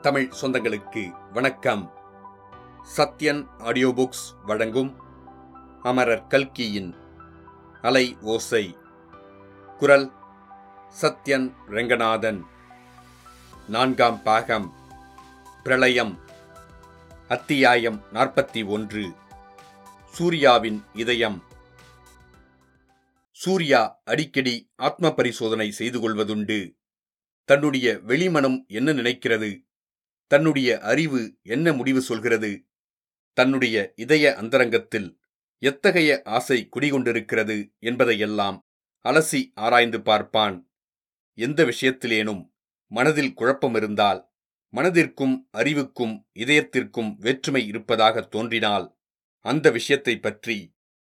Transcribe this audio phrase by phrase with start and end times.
[0.00, 1.92] தமிழ் சொந்தங்களுக்கு வணக்கம்.
[2.96, 4.96] Sathyan audio books வழங்கும்
[5.82, 6.94] அமரர் கல்கியின்
[7.82, 8.76] அலை ஓசை.
[9.78, 10.12] குரல்
[11.02, 12.42] சத்யன் ரெங்கநாதன்.
[13.68, 14.74] நான்காம் பாகம்.
[15.62, 16.18] பிரளயம்.
[17.28, 19.12] அத்தியாயம் நாற்பத்தி ஒன்று.
[20.06, 21.42] சூர்யாவின் இதயம்.
[23.30, 26.72] சூர்யா அடிக்கடி ஆத்ம பரிசோதனை செய்து கொள்வதுண்டு.
[27.44, 29.68] தன்னுடைய வெளிமனம் என்ன நினைக்கிறது?
[30.30, 32.50] தன்னுடைய அறிவு என்ன முடிவு சொல்கிறது?
[33.32, 35.08] தன்னுடைய இதய அந்தரங்கத்தில்
[35.58, 38.58] எத்தகைய ஆசை குடிகொண்டிருக்கிறது என்பதையெல்லாம்
[39.04, 40.56] அலசி ஆராய்ந்து பார்ப்பான்.
[41.38, 42.42] எந்த விஷயத்திலேனும்
[42.86, 44.20] மனதில் குழப்பம் இருந்தால்
[44.74, 48.86] மனதிற்கும் அறிவுக்கும் இதயத்திற்கும் வேற்றுமை இருப்பதாக தோன்றினால்
[49.44, 50.56] அந்த விஷயத்தை பற்றி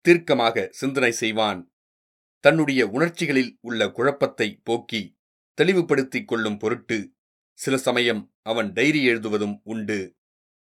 [0.05, 1.59] தீர்க்கமாக சிந்தனை செய்வான்.
[2.39, 5.01] தன்னுடைய உணர்ச்சிகளில் உள்ள குழப்பத்தை போக்கி
[5.57, 6.97] தெளிவுபடுத்திக் கொள்ளும் பொருட்டு
[7.59, 10.15] சில சமயம் அவன் டைரி எழுதுவதும் உண்டு.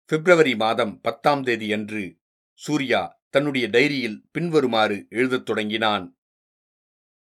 [0.06, 2.20] பிப்ரவரி மாதம் பத்தாம் தேதியன்று
[2.54, 6.20] சூர்யா தன்னுடைய டைரியில் பின்வருமாறு எழுதத் தொடங்கினான்.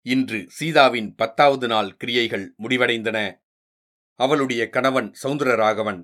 [0.01, 3.43] இன்று சீதாவின் பத்தாவது நாள் கிரியைகள் முடிவடைந்தன.
[4.15, 6.01] அவளுடைய கணவன் சவுந்தரராகவன்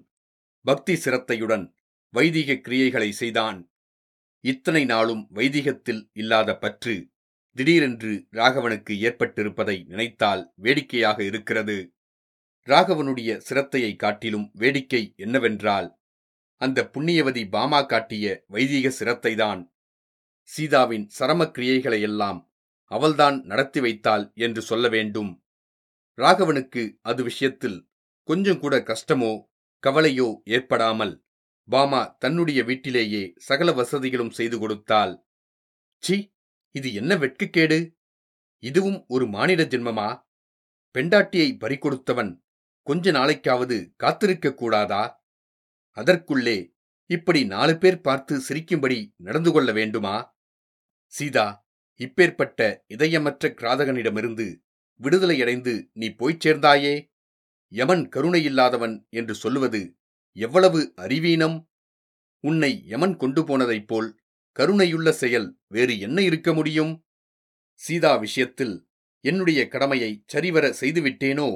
[0.62, 1.76] பக்தி சிரத்தையுடன்
[2.10, 3.72] வைதிக கிரியைகளை செய்தான்.
[4.40, 7.10] இத்தனை நாளும் வைதிகத்தில் இல்லாத பற்று
[7.52, 11.97] திடீரென்று ராகவனுக்கு ஏற்பட்டிருப்பதை நினைத்தால் வேடிக்கையாக இருக்கிறது.
[12.68, 15.88] ராகவனுடைய சிரத்தையை காட்டிலும் வேடிக்கை என்னவென்றால்
[16.62, 19.62] அந்த புண்ணியவதி பாமா காட்டிய வைதீக சிரத்தைதான்.
[20.50, 22.40] சீதாவின் சரமக்கிரியைகளையெல்லாம்
[22.92, 25.32] அவள்தான் நடத்தி வைத்தாள் என்று சொல்ல வேண்டும்.
[26.18, 27.78] ராகவனுக்கு அது விஷயத்தில்
[28.24, 29.32] கொஞ்சம் கூட கஷ்டமோ
[29.84, 31.14] கவலையோ ஏற்படாமல்
[31.70, 35.14] பாமா தன்னுடைய வீட்டிலேயே சகல வசதிகளும் செய்து கொடுத்தாள்.
[36.04, 36.18] சி
[36.76, 37.80] இது என்ன வெட்கக்கேடு
[38.64, 40.10] இதுவும் ஒரு மானிட ஜென்மமா?
[40.96, 42.32] பெண்டாட்டியை பறிகொடுத்தவன்
[42.88, 45.04] கொஞ்ச நாளைக்காவது காத்திருக்க கூடாதா
[45.98, 46.58] அதற்குள்ளே
[47.10, 50.16] இப்படி நாலு பேர் பார்த்து சிரிக்கும்படி நடந்து கொள்ள வேண்டுமா?
[51.14, 51.46] சீதா
[52.00, 54.48] இப்பேற்பட்ட இதயமற்ற கிராதகனிடமிருந்து
[55.00, 56.96] விடுதலையடைந்து நீ போய்ச் சேர்ந்தாயே?
[57.72, 59.82] யமன் கருணையில்லாதவன் என்று சொல்லுவது
[60.38, 61.58] எவ்வளவு அறிவீனம்?
[62.44, 64.10] உன்னை யமன் கொண்டு போனதைப் போல்
[64.60, 66.94] கருணையுள்ள செயல் வேறு என்ன இருக்க முடியும்?
[67.74, 68.76] சீதா விஷயத்தில்
[69.24, 71.50] என்னுடைய கடமையை சரிவர செய்துவிட்டேனோ?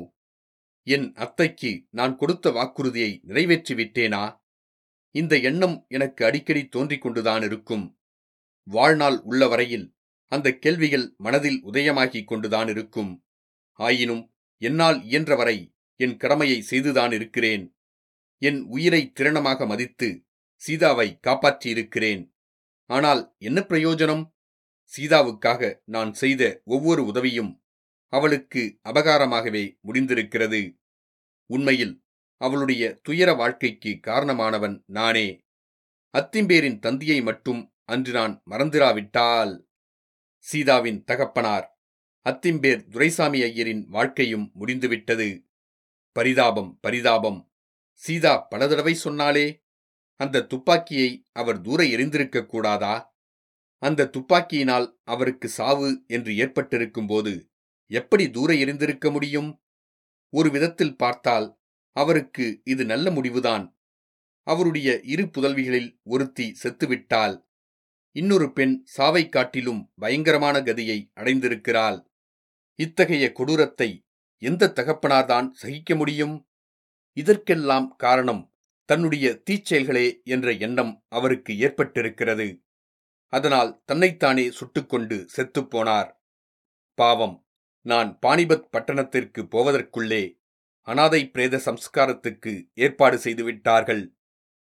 [0.84, 4.40] என் அத்தைக்கு நான் கொடுத்த வாக்குறுதியை நிறைவேற்றி விட்டேனா
[5.12, 8.00] இந்த எண்ணம் எனக்கு அடிக்கடி தோன்றிக் கொண்டுதான் இருக்கும்.
[8.64, 9.96] வாழ்நாள் உள்ள வரையில்
[10.28, 13.26] அந்த கேள்விகள் மனதில் உதயமாகிக் கொண்டுதான் இருக்கும்.
[13.72, 17.76] ஆயினும் என்னால் இயன்றவரை என் கடமையை செய்துதான் இருக்கிறேன்.
[18.38, 20.26] என் உயிரை திறனமாக மதித்து
[20.56, 22.30] சீதாவை காப்பாற்றியிருக்கிறேன்.
[22.86, 24.32] ஆனால் என்ன பிரயோஜனம்?
[24.98, 27.61] சீதாவுக்காக நான் செய்த ஒவ்வொரு உதவியும்
[28.12, 30.78] அவளுக்கு அபகாரமாகவே முடிந்திருக்கிறது.
[31.46, 32.04] உண்மையில்
[32.38, 35.28] அவளுடைய துயர வாழ்க்கைக்கு காரணமானவன் நானே.
[36.18, 39.54] அத்திம்பேரின் தந்தியை மட்டும் அன்று நான் மறந்திராவிட்டால்.
[40.38, 41.68] சீதாவின் தகப்பனார்
[42.30, 45.46] அத்திம்பேர் துரைசாமி ஐயரின் வாழ்க்கையும் முடிந்துவிட்டது.
[46.12, 47.40] பரிதாபம் பரிதாபம்.
[47.94, 49.64] சீதா பல தடவை சொன்னாலே
[50.16, 53.16] அந்த துப்பாக்கியை அவர் தூர எரிந்திருக்க கூடாதா?
[53.84, 57.51] அந்த துப்பாக்கியினால் அவருக்கு சாவு என்று ஏற்பட்டிருக்கும்போது
[57.92, 59.64] எப்படி தூர எரிந்திருக்க முடியும்?
[60.30, 61.60] ஒரு விதத்தில் பார்த்தால்
[61.96, 63.66] அவருக்கு இது நல்ல முடிவுதான்.
[64.48, 67.36] அவருடைய இரு புதல்விகளில் ஒருத்தி செத்துவிட்டால்
[68.16, 72.00] இன்னொரு பெண் சாவை காட்டிலும் பயங்கரமான கதியை அடைந்திருக்கிறாள்.
[72.80, 73.90] இத்தகைய கொடூரத்தை
[74.42, 76.36] எந்த தகப்பனார்தான் சகிக்க முடியும்?
[77.18, 78.44] இதற்கெல்லாம் காரணம்
[78.90, 82.48] தன்னுடைய தீச்செயல்களே என்ற எண்ணம் அவருக்கு ஏற்பட்டிருக்கிறது.
[83.34, 86.12] அதனால் தன்னைத்தானே சுட்டுக்கொண்டு செத்துப்போனார்
[86.98, 87.38] பாவம்.
[87.86, 90.24] நான் பாணிபத் பட்டணத்திற்கு போவதற்குள்ளே
[90.88, 94.04] அனாதை பிரேத சம்ஸ்காரத்துக்கு ஏற்பாடு செய்துவிட்டார்கள்.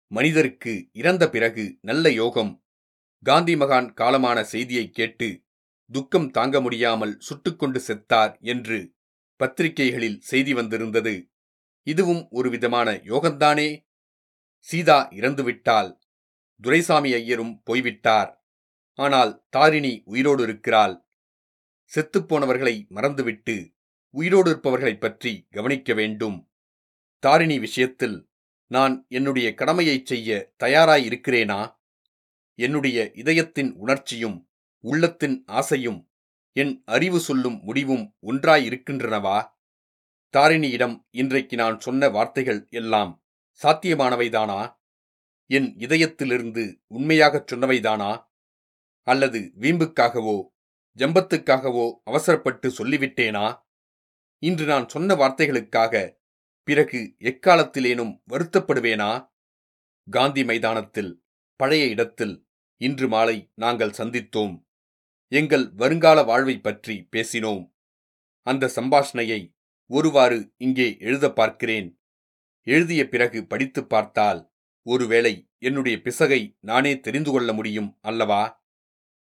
[0.07, 2.53] மனிதருக்கு இறந்த பிறகு நல்ல யோகம்
[3.23, 5.29] காந்தி மகான் காலமான செய்தியை கேட்டு
[5.91, 8.79] துக்கம் தாங்க முடியாமல் சுட்டுக்கொண்டு செத்தார் என்று
[9.41, 11.15] பத்திரிகைகளில் செய்தி வந்திருந்தது.
[11.87, 13.69] இதுவும் ஒரு விதமான யோகந்தானே
[14.69, 15.91] சீதா இறந்துவிட்டால்
[16.63, 18.31] துரைசாமி ஐயரும் போய்விட்டார்.
[18.99, 20.95] ஆனால் தாரிணி உயிரோடு இருக்கிறாள்.
[21.95, 23.75] செத்துப்போனவர்களை மறந்துவிட்டு
[24.11, 26.51] உயிரோடு இருப்பவர்களைப் பற்றி கவனிக்க வேண்டும்.
[27.19, 28.29] தாரிணி விஷயத்தில்
[28.67, 31.81] நான் என்னுடைய கடமையைச் செய்ய தயாராயிருக்கிறேனா
[32.55, 34.51] என்னுடைய இதயத்தின் உணர்ச்சியும்
[34.85, 36.11] உள்ளத்தின் ஆசையும்
[36.57, 39.51] என் அறிவு சொல்லும் முடிவும் ஒன்றாயிருக்கின்றனவா
[40.35, 43.25] தாரிணியிடம் இன்றைக்கு நான் சொன்ன வார்த்தைகள் எல்லாம்
[43.63, 44.77] சாத்தியமானவைதானா?
[45.47, 48.27] என் இதயத்திலிருந்து உண்மையாகச் சொன்னவைதானா?
[49.07, 50.51] அல்லது வீம்புக்காகவோ
[50.99, 53.63] ஜம்பத்துக்காகவோ அவசரப்பட்டு சொல்லிவிட்டேனா?
[54.39, 56.17] இன்று நான் சொன்ன வார்த்தைகளுக்காக
[56.63, 59.33] பிறகு எக்காலத்திலேனும் வருத்தப்படுவேனா?
[60.11, 61.25] காந்தி மைதானத்தில்
[61.57, 62.47] பழைய இடத்தில்
[62.77, 64.67] இன்று மாலை நாங்கள் சந்தித்தோம்.
[65.29, 67.75] எங்கள் வருங்கால வாழ்வை பற்றி பேசினோம்.
[68.43, 69.57] அந்த சம்பாஷணையை
[69.87, 72.01] ஒருவாறு இங்கே எழுத பார்க்கிறேன்.
[72.63, 74.53] எழுதிய பிறகு படித்துப் பார்த்தால்
[74.83, 78.65] ஒருவேளை என்னுடைய பிசகை நானே தெரிந்து கொள்ள முடியும் அல்லவா?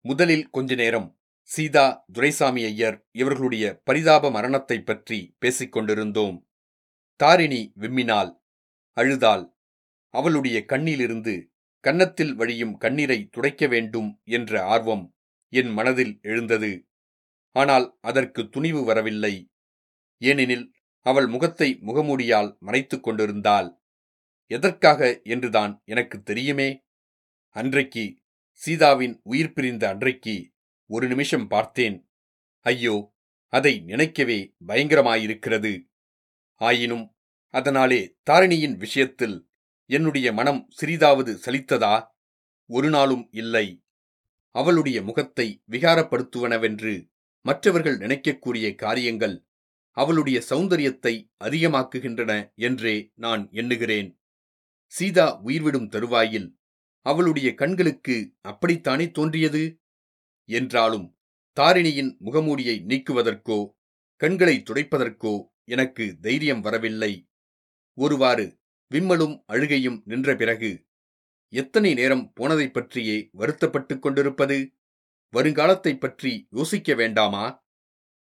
[0.01, 1.18] முதலில் கொஞ்ச நேரம்
[1.49, 6.47] சீதா துரைசாமி ஐயர் இவர்களுடைய பரிதாப மரணத்தைப் பற்றி பேசிக் கொண்டிருந்தோம்.
[7.15, 8.31] தாரிணி விம்மினாள்
[8.93, 9.53] அழுதாள்.
[10.09, 11.45] அவளுடைய கண்ணிலிருந்து
[11.79, 15.15] கன்னத்தில் வழியும் கண்ணீரை துடைக்க வேண்டும் என்ற ஆர்வம்
[15.53, 16.85] என் மனதில் எழுந்தது.
[17.51, 19.49] ஆனால் அதற்கு துணிவு வரவில்லை.
[20.17, 23.77] ஏனெனில் அவள் முகத்தை முகமூடியால் மறைத்துக் கொண்டிருந்தாள்.
[24.47, 26.83] எதற்காக என்றுதான் எனக்கு தெரியுமே?
[27.49, 28.17] அன்றைக்கு
[28.51, 30.51] சீதாவின் உயிர் பிரிந்த அன்றைக்கு
[30.89, 31.97] ஒரு நிமிஷம் பார்த்தேன்.
[32.65, 32.95] ஐயோ
[33.53, 35.73] அதை நினைக்கவே பயங்கரமாயிருக்கிறது.
[36.61, 37.05] ஆயினும்
[37.53, 39.37] அதனாலே தாரிணியின் விஷயத்தில்
[39.89, 41.93] என்னுடைய மனம் சிறிதாவது சலித்ததா?
[42.69, 43.67] ஒரு நாளும் இல்லை.
[44.55, 46.93] அவளுடைய முகத்தை விகாரப்படுத்துவனவென்று
[47.45, 49.35] மற்றவர்கள் நினைக்கக்கூடிய காரியங்கள்
[49.97, 51.13] அவளுடைய சௌந்தரியத்தை
[51.45, 54.09] அதிகமாக்குகின்றன என்றே நான் எண்ணுகிறேன்.
[54.93, 56.47] சீதா உயிர்விடும் தருவாயில்
[57.05, 59.63] அவளுடைய கண்களுக்கு அப்படித்தானே தோன்றியது?
[60.49, 61.17] என்றாலும்
[61.53, 63.77] தாரிணியின் முகமூடியை நீக்குவதற்கோ
[64.15, 67.29] கண்களை துடைப்பதற்கோ எனக்கு தைரியம் வரவில்லை.
[67.93, 68.59] ஒருவாறு
[68.95, 70.87] விம்மலும் அழுகையும் நின்ற பிறகு
[71.53, 74.73] எத்தனை நேரம் போனதைப் பற்றியே வருத்தப்பட்டுக் கொண்டிருப்பது?
[75.35, 77.67] வருங்காலத்தைப் பற்றி யோசிக்க வேண்டாமா?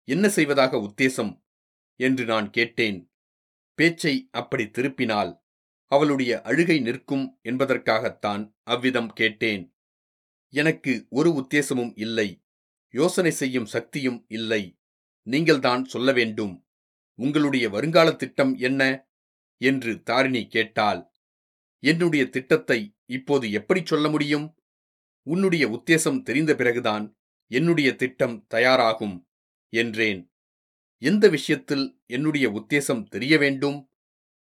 [0.03, 1.43] என்ன செய்வதாக உத்தேசம்?
[1.95, 3.11] என்று நான் கேட்டேன்.
[3.73, 5.45] பேச்சை அப்படி திருப்பினால்
[5.85, 9.76] அவளுடைய அழுகை நிற்கும் என்பதற்காகத்தான் அவ்விதம் கேட்டேன்.
[10.49, 12.43] எனக்கு ஒரு உத்தேசமும் இல்லை.
[12.89, 14.79] யோசனை செய்யும் சக்தியும் இல்லை.
[15.23, 16.67] நீங்கள்தான் சொல்ல வேண்டும்.
[17.15, 19.07] உங்களுடைய வருங்கால திட்டம் என்ன?
[19.57, 21.11] என்று தாரிணி கேட்டாள்.
[21.79, 24.55] என்னுடைய திட்டத்தை இப்போது எப்படி சொல்ல முடியும்?
[25.21, 27.17] உன்னுடைய உத்தேசம் தெரிந்த பிறகுதான்
[27.47, 29.27] என்னுடைய திட்டம் தயாராகும்
[29.69, 30.31] என்றேன்.
[30.97, 33.91] எந்த விஷயத்தில் என்னுடைய உத்தேசம் தெரிய வேண்டும்?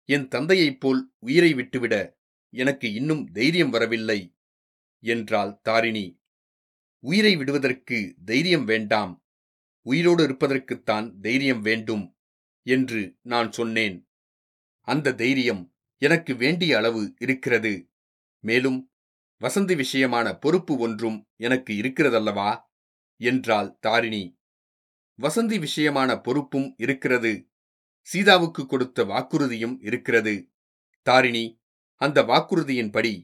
[0.05, 2.19] என் தந்தையைப் போல் உயிரை விட்டுவிட
[2.51, 4.36] எனக்கு இன்னும் தைரியம் வரவில்லை.
[5.07, 6.07] என்றாள் தாரிணி.
[6.99, 9.15] உயிரை விடுவதற்கு தைரியம் வேண்டாம்.
[9.87, 12.17] உயிரோடு இருப்பதற்குத்தான் தைரியம் வேண்டும்
[12.63, 14.09] என்று நான் சொன்னேன்.
[14.81, 17.91] அந்த தைரியம் எனக்கு வேண்டிய அளவு இருக்கிறது.
[18.45, 18.91] மேலும்
[19.41, 22.51] வசந்தி விஷயமான பொறுப்பு ஒன்றும் எனக்கு இருக்கிறதல்லவா?
[23.21, 24.25] என்றாள் தாரிணி.
[25.23, 27.49] வசந்தி விஷயமான பொறுப்பும் இருக்கிறது.
[28.03, 30.35] சீதாவுக்கு கொடுத்த வாக்குறுதியும் இருக்கிறது.
[31.03, 31.61] தாரிணி
[32.01, 33.15] அந்த வாக்குறுதியின்படி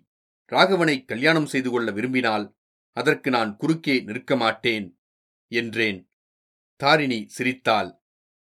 [0.52, 2.56] ராகவனை கல்யாணம் செய்து கொள்ள விரும்பினால்
[2.96, 4.98] அதற்கு நான் குறுக்கே நிற்க மாட்டேன்
[5.52, 6.10] என்றேன்.
[6.76, 7.90] தாரிணி சிரித்தாள்.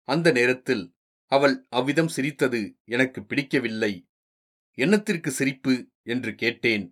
[0.09, 0.85] அந்த நேரத்தில்
[1.33, 3.93] அவள் அவ்விதம் சிரித்தது எனக்கு பிடிக்கவில்லை.
[4.79, 5.75] என்னத்திற்கு சிரிப்பு?
[6.03, 6.85] என்று கேட்டேன்.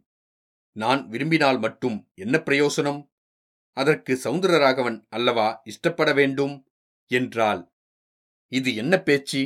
[0.73, 3.00] நான் விரும்பினால் மட்டும் என்ன பிரயோசனம்?
[3.76, 6.55] அதற்கு சவுந்தரராகவன் அல்லவா இஷ்டப்பட வேண்டும்?
[7.11, 7.62] என்றாள்.
[8.52, 9.43] இது என்ன பேச்சு?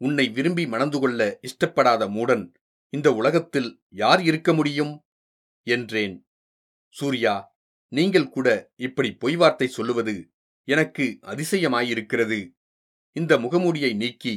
[0.00, 2.44] உன்னை விரும்பி மணந்து கொள்ள இஷ்டப்படாத மூடன்.
[2.92, 5.04] இந்த உலகத்தில் யார் இருக்க முடியும்?
[5.66, 6.26] என்றேன்.
[6.88, 7.34] சூர்யா
[7.88, 10.30] நீங்கள் கூட இப்படி பொய் வார்த்தை சொல்லுவது
[10.68, 12.40] எனக்கு அதிசயமாயிருக்கிறது.
[13.16, 14.34] இந்த முகமூடியை நீக்கி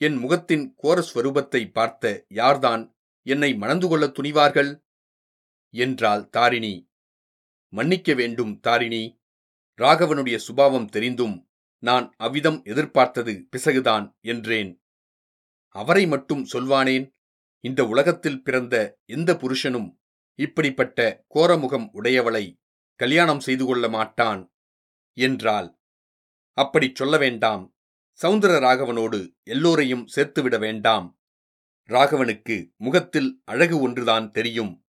[0.00, 2.82] என் முகத்தின் கோரஸ்வரூபத்தை பார்த்த யார்தான்
[3.26, 4.70] என்னை மணந்து கொள்ள துணிவார்கள்?
[5.74, 6.74] என்றாள் தாரிணி.
[7.72, 9.02] மன்னிக்க வேண்டும் தாரிணி.
[9.78, 11.36] ராகவனுடைய சுபாவம் தெரிந்தும்
[11.82, 14.70] நான் அவ்விதம் எதிர்பார்த்தது பிசகுதான் என்றேன்.
[15.74, 17.06] அவரை மட்டும் சொல்வானேன்?
[17.60, 19.98] இந்த உலகத்தில் பிறந்த எந்த புருஷனும்
[20.34, 22.60] இப்படிப்பட்ட கோரமுகம் உடையவளை
[22.94, 24.52] கல்யாணம் செய்து கொள்ள மாட்டான்
[25.12, 25.78] என்றாள்.
[26.52, 27.74] அப்படிச் சொல்ல வேண்டாம்.
[28.22, 31.20] சவுந்தர ராகவனோடு எல்லோரையும் சேர்த்துவிட வேண்டாம்.
[31.88, 34.84] ராகவனுக்கு முகத்தில் அழகு ஒன்றுதான் தெரியும்.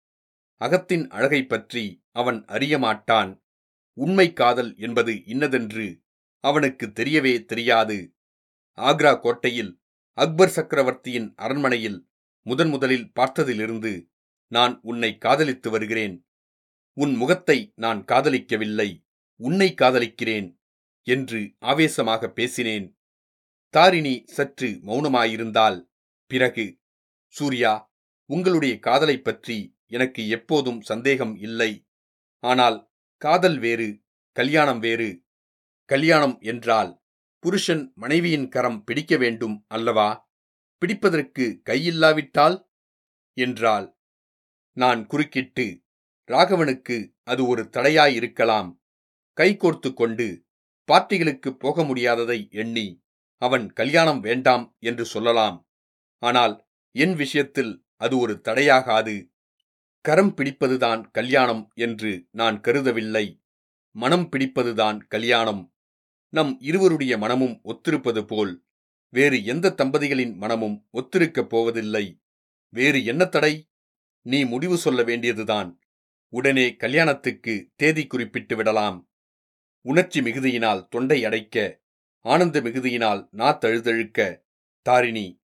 [0.56, 3.42] அகத்தின் அழகை பற்றி அவன் அறியமாட்டான்
[3.94, 6.02] உண்மை காதல் என்பது இன்னதென்று
[6.40, 8.14] அவனுக்கு தெரியவே தெரியாது.
[8.78, 9.80] ஆக்ரா கோட்டையில்
[10.14, 12.09] அக்பர் சக்கரவர்த்தியின் அரண்மனையில்
[12.50, 14.10] முதன் முதலில் பார்த்ததிலிருந்து
[14.48, 16.28] நான் உன்னை காதலித்து வருகிறேன்.
[16.94, 19.06] உன் முகத்தை நான் காதலிக்கவில்லை.
[19.36, 20.60] உன்னை காதலிக்கிறேன்
[21.04, 23.00] என்று ஆவேசமாக பேசினேன்.
[23.70, 25.90] தாரிணி சற்று மௌனமாயிருந்தால்
[26.28, 26.80] பிறகு
[27.28, 27.94] சூர்யா
[28.26, 31.88] உங்களுடைய காதலைப் பற்றி எனக்கு எப்போதும் சந்தேகம் இல்லை.
[32.40, 34.02] ஆனால் காதல் வேறு
[34.32, 35.24] கல்யாணம் வேறு.
[35.86, 37.02] கல்யாணம் என்றால்
[37.40, 40.29] புருஷன் மனைவியின் கரம் பிடிக்க வேண்டும் அல்லவா?
[40.82, 42.58] பிடிப்பதற்கு கையில்லாவிட்டால்?
[43.34, 43.88] என்றாள்.
[44.78, 45.66] நான் குறுக்கிட்டு
[46.30, 48.70] ராகவனுக்கு அது ஒரு தடையாயிருக்கலாம்.
[49.38, 50.46] கைகோர்த்து கொண்டு
[50.90, 52.88] பார்ட்டிகளுக்கு போக முடியாததை எண்ணி
[53.42, 55.58] அவன் கல்யாணம் வேண்டாம் என்று சொல்லலாம்.
[56.18, 59.16] ஆனால் என் விஷயத்தில் அது ஒரு தடையாகாது.
[60.06, 63.26] கரம் பிடிப்பதுதான் கல்யாணம் என்று நான் கருதவில்லை.
[63.96, 65.74] மனம் பிடிப்பதுதான் கல்யாணம்.
[66.34, 68.54] நம் இருவருடைய மனமும் ஒத்திருப்பது போல்
[69.10, 72.22] வேறு எந்த தம்பதிகளின் மனமும் ஒத்திருக்கப் போவதில்லை.
[72.70, 73.70] வேறு என்ன தடை?
[74.22, 75.80] நீ முடிவு சொல்ல வேண்டியதுதான்.
[76.28, 79.10] உடனே கல்யாணத்துக்கு தேதி குறிப்பிட்டு விடலாம்.
[79.82, 81.82] உணர்ச்சி மிகுதியினால் தொண்டை அடைக்க
[82.20, 84.46] ஆனந்த மிகுதியினால் நா தழுதழுக்க
[84.82, 85.42] தாரிணி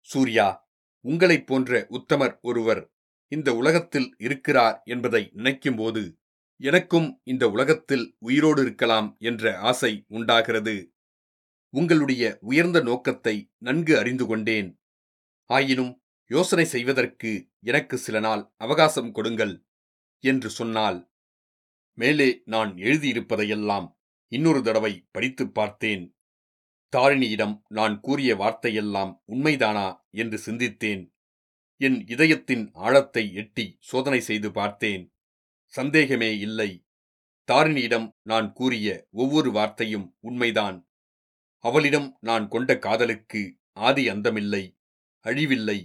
[0.00, 0.70] சூர்யா
[1.00, 2.92] உங்களைப் போன்ற உத்தமர் ஒருவர்
[3.28, 6.16] இந்த உலகத்தில் இருக்கிறார் என்பதை நினைக்கும்போது
[6.56, 10.95] எனக்கும் இந்த உலகத்தில் உயிரோடு இருக்கலாம் என்ற ஆசை உண்டாகிறது.
[11.70, 14.80] உங்களுடைய உயர்ந்த நோக்கத்தை நன்கு அறிந்து கொண்டேன்.
[15.44, 19.64] ஆயினும் யோசனை செய்வதற்கு எனக்கு சில நாள் அவகாசம் கொடுங்கள்
[20.18, 21.10] என்று சொன்னால்
[21.98, 23.94] மேலே நான் எழுதியிருப்பதையெல்லாம்
[24.28, 26.16] இன்னொரு தடவை படித்துப் பார்த்தேன்.
[26.96, 31.14] தாரிணியிடம் நான் கூறிய வார்த்தையெல்லாம் உண்மைதானா என்று சிந்தித்தேன்.
[31.76, 35.14] என் இதயத்தின் ஆழத்தை எட்டி சோதனை செய்து பார்த்தேன்.
[35.64, 36.86] சந்தேகமே இல்லை.
[37.52, 40.88] தாரிணியிடம் நான் கூறிய ஒவ்வொரு வார்த்தையும் உண்மைதான்.
[41.68, 43.42] அவளிடம் நான் கொண்ட காதலுக்கு
[43.72, 44.64] ஆதி அந்தமில்லை
[45.24, 45.78] அழிவில்லை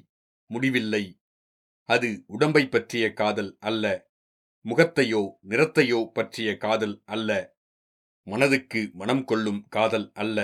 [0.50, 1.04] முடிவில்லை.
[1.90, 3.86] அது உடம்பை பற்றிய காதல் அல்ல
[4.66, 7.30] முகத்தையோ நிறத்தையோ பற்றிய காதல் அல்ல
[8.28, 10.40] மனதுக்கு மனம் கொள்ளும் காதல் அல்ல.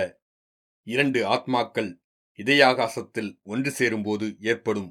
[0.86, 1.90] இரண்டு ஆத்மாக்கள்
[2.38, 4.90] இதயாகாசத்தில் ஒன்று சேரும்போது ஏற்படும்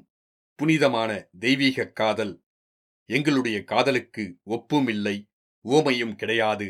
[0.58, 2.34] புனிதமான தெய்வீக காதல்.
[3.10, 5.16] எங்களுடைய காதலுக்கு ஒப்பும் இல்லை
[5.64, 6.68] ஓமையும் கிடையாது.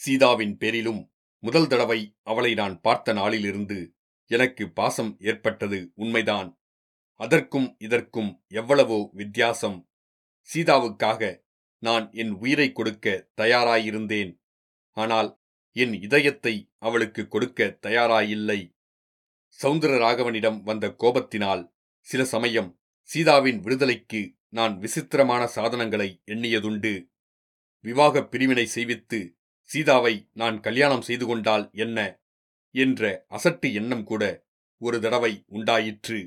[0.00, 1.02] சீதாவின் பேரிலும்
[1.38, 3.94] முதல் தடவை அவளை நான் பார்த்த நாளிலிருந்து
[4.26, 6.60] எனக்கு பாசம் ஏற்பட்டது உண்மைதான்.
[7.14, 9.90] அதற்கும் இதற்கும் எவ்வளவோ வித்தியாசம்.
[10.54, 11.44] சீதாவுக்காக
[11.78, 14.40] நான் என் உயிரை கொடுக்க தயாராயிருந்தேன்.
[14.90, 15.40] ஆனால்
[15.72, 18.76] என் இதயத்தை அவளுக்கு கொடுக்க தயாராயில்லை.
[19.62, 27.08] சவுந்தரராகவனிடம் வந்த கோபத்தினால் சில சமயம் சீதாவின் விடுதலைக்கு நான் விசித்திரமான சாதனங்களை எண்ணியதுண்டு.
[27.84, 29.35] விவாகப் பிரிவினை செய்வித்து
[29.70, 31.98] சீதாவை நான் கல்யாணம் செய்து கொண்டால் என்ன?
[32.74, 34.22] என்ற அசட்டு எண்ணம் கூட
[34.80, 36.20] ஒரு தடவை உண்டாயிற்று.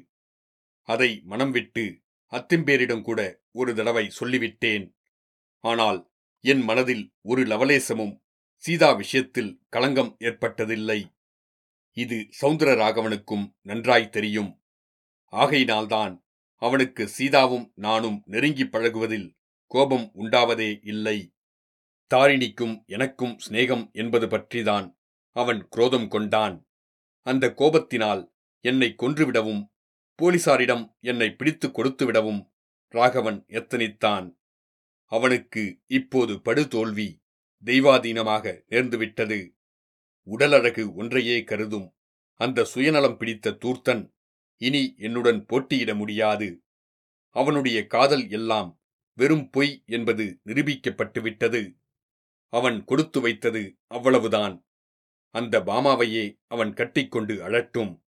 [0.88, 4.86] அதை மனம் விட்டு அத்திம்பேரிடம் கூட ஒரு தடவை சொல்லிவிட்டேன்.
[5.64, 6.00] ஆனால்
[6.42, 8.16] என் மனதில் ஒரு லவலேசமும்
[8.64, 11.00] சீதா விஷயத்தில் களங்கம் ஏற்பட்டதில்லை.
[11.98, 14.52] இது சவுந்தரராகவனுக்கும் நன்றாய் தெரியும்.
[15.34, 16.14] ஆகையினால்தான்
[16.62, 19.28] அவனுக்கு சீதாவும் நானும் நெருங்கி பழகுவதில்
[19.72, 21.18] கோபம் உண்டாவதே இல்லை.
[22.14, 24.98] தாரிணிக்கும் எனக்கும் சிநேகம் என்பது பற்றிதான்
[25.36, 26.68] அவன் குரோதம் கொண்டான்.
[27.22, 28.32] அந்த கோபத்தினால்
[28.66, 29.64] என்னை கொன்றுவிடவும்
[30.22, 32.42] போலீசாரிடம் என்னை பிடித்துக் கொடுத்துவிடவும்
[32.88, 34.38] ராகவன் எத்தனித்தான்.
[35.06, 37.22] அவனுக்கு இப்போது படுதோல்வி
[37.66, 39.40] தெய்வாதீனமாக நேர்ந்துவிட்டது.
[40.28, 41.96] உடலழகு ஒன்றையே கருதும்
[42.34, 44.14] அந்த சுயநலம் பிடித்த தூர்த்தன்
[44.62, 46.64] இனி என்னுடன் போட்டியிட முடியாது.
[47.30, 48.82] அவனுடைய காதல் எல்லாம்
[49.14, 51.78] வெறும் பொய் என்பது நிரூபிக்கப்பட்டுவிட்டது.
[52.50, 54.66] அவன் கொடுத்து வைத்தது அவ்வளவுதான்.
[55.36, 58.04] அந்த பாமாவையே அவன் கட்டிக்கொண்டு அழட்டும்.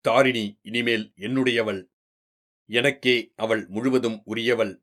[0.00, 1.90] தாரிணி இனிமேல் என்னுடையவள்.
[2.70, 4.82] எனக்கே அவள் முழுவதும் உரியவள்.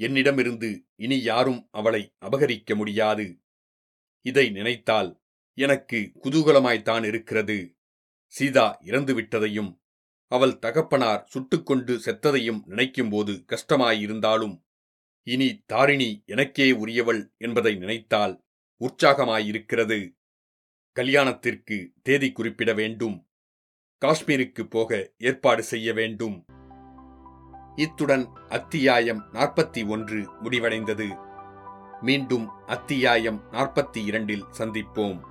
[0.00, 3.40] என்னிடமிருந்து இனி யாரும் அவளை அபகரிக்க முடியாது.
[4.20, 5.22] இதை நினைத்தால்
[5.58, 7.76] எனக்கு குதூகலமாய்த்தான் இருக்கிறது.
[8.26, 9.78] சீதா இறந்துவிட்டதையும்
[10.26, 14.69] அவள் தகப்பனார் சுட்டுக்கொண்டு செத்ததையும் நினைக்கும்போது கஷ்டமாயிருந்தாலும்
[15.22, 18.44] இனி தாரிணி எனக்கே உரியவள் என்பதை நினைத்தால்
[18.80, 20.18] உற்சாகமாயிருக்கிறது.
[20.92, 23.28] கல்யாணத்திற்கு தேதி குறிப்பிட வேண்டும்.
[24.04, 26.44] காஷ்மீருக்கு போக ஏற்பாடு செய்ய வேண்டும்.
[27.76, 31.28] இத்துடன் அத்தியாயம் நாற்பத்தி ஒன்று முடிவடைந்தது.
[32.00, 35.29] மீண்டும் அத்தியாயம் நாற்பத்தி இரண்டில் சந்திப்போம்.